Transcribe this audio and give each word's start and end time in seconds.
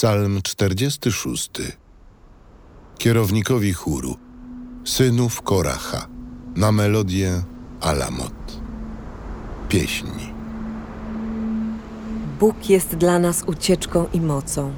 Psalm 0.00 0.42
46. 0.42 1.50
Kierownikowi 2.98 3.72
chóru, 3.72 4.16
synów 4.84 5.42
Koracha, 5.42 6.06
na 6.56 6.72
melodię 6.72 7.42
Alamot. 7.80 8.60
Pieśni. 9.68 10.32
Bóg 12.38 12.70
jest 12.70 12.96
dla 12.96 13.18
nas 13.18 13.44
ucieczką 13.46 14.06
i 14.12 14.20
mocą. 14.20 14.72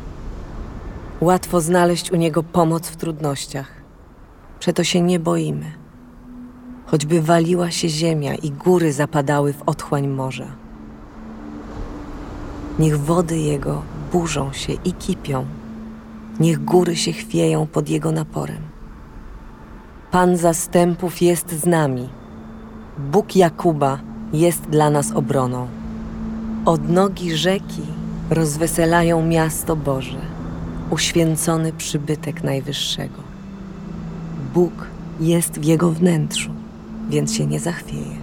Łatwo 1.20 1.60
znaleźć 1.60 2.12
u 2.12 2.16
Niego 2.16 2.42
pomoc 2.42 2.88
w 2.88 2.96
trudnościach. 2.96 3.72
Przeto 4.58 4.84
się 4.84 5.00
nie 5.00 5.18
boimy. 5.20 5.72
Choćby 6.86 7.22
waliła 7.22 7.70
się 7.70 7.88
ziemia 7.88 8.34
i 8.34 8.50
góry 8.50 8.92
zapadały 8.92 9.52
w 9.52 9.62
otchłań 9.66 10.08
morza. 10.08 10.56
Niech 12.78 13.00
wody 13.00 13.38
Jego 13.38 14.01
burzą 14.12 14.52
się 14.52 14.72
i 14.72 14.92
kipią. 14.92 15.44
Niech 16.40 16.64
góry 16.64 16.96
się 16.96 17.12
chwieją 17.12 17.66
pod 17.66 17.88
Jego 17.88 18.12
naporem. 18.12 18.62
Pan 20.10 20.36
zastępów 20.36 21.22
jest 21.22 21.60
z 21.60 21.66
nami. 21.66 22.08
Bóg 22.98 23.36
Jakuba 23.36 23.98
jest 24.32 24.62
dla 24.62 24.90
nas 24.90 25.12
obroną. 25.12 25.66
Od 26.64 26.90
nogi 26.90 27.36
rzeki 27.36 27.82
rozweselają 28.30 29.26
miasto 29.26 29.76
Boże, 29.76 30.20
uświęcony 30.90 31.72
przybytek 31.72 32.44
Najwyższego. 32.44 33.22
Bóg 34.54 34.72
jest 35.20 35.58
w 35.58 35.64
jego 35.64 35.90
wnętrzu, 35.90 36.50
więc 37.10 37.34
się 37.34 37.46
nie 37.46 37.60
zachwieje. 37.60 38.16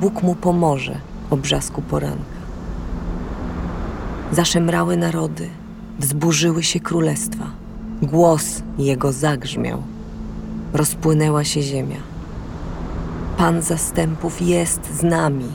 Bóg 0.00 0.22
mu 0.22 0.34
pomoże 0.34 0.96
o 1.30 1.36
brzasku 1.36 1.82
poranka. 1.82 2.41
Zaszemrały 4.32 4.96
narody, 4.96 5.48
wzburzyły 5.98 6.62
się 6.62 6.80
królestwa. 6.80 7.50
Głos 8.02 8.62
jego 8.78 9.12
zagrzmiał. 9.12 9.82
Rozpłynęła 10.72 11.44
się 11.44 11.62
ziemia. 11.62 11.96
Pan 13.36 13.62
zastępów 13.62 14.42
jest 14.42 14.98
z 14.98 15.02
nami. 15.02 15.48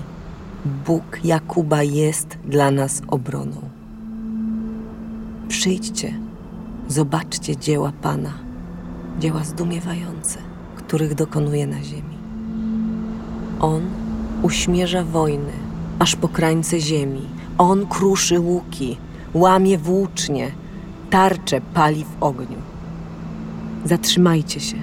Bóg 0.86 1.20
Jakuba 1.24 1.84
jest 1.84 2.38
dla 2.46 2.72
nas 2.72 3.02
obroną. 3.08 3.62
Przyjdźcie, 5.48 6.14
zobaczcie 6.88 7.58
dzieła 7.58 7.92
Pana, 8.02 8.34
dzieła 9.20 9.44
zdumiewające, 9.44 10.40
których 10.76 11.16
dokonuje 11.16 11.68
na 11.68 11.84
ziemi. 11.84 12.18
On 13.60 13.82
uśmierza 14.42 15.04
wojny, 15.04 15.54
aż 16.00 16.16
po 16.16 16.28
krańce 16.28 16.80
ziemi. 16.80 17.37
On 17.58 17.88
kruszy 17.88 18.40
łuki, 18.40 18.98
łamie 19.34 19.78
włócznie, 19.78 20.52
tarcze 21.10 21.62
pali 21.62 22.06
w 22.06 22.24
ogniu. 22.24 22.58
Zatrzymajcie 23.86 24.60
się 24.60 24.78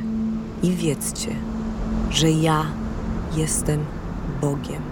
i 0.63 0.71
wiedzcie, 0.71 1.31
że 2.11 2.31
ja 2.31 2.65
jestem 3.37 3.81
Bogiem. 4.41 4.83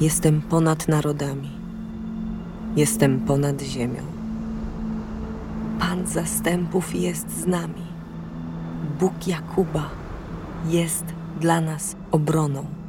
Jestem 0.00 0.42
ponad 0.42 0.88
narodami. 0.88 1.50
Jestem 2.76 3.20
ponad 3.20 3.62
ziemią. 3.62 4.02
Pan 5.78 6.06
zastępów 6.06 6.94
jest 6.94 7.40
z 7.40 7.46
nami. 7.46 7.86
Bóg 9.00 9.26
Jakuba 9.26 9.88
jest 10.68 11.04
dla 11.40 11.60
nas 11.60 11.96
obroną. 12.10 12.79